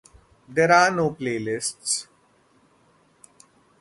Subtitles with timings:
[0.49, 2.07] There are no playlists.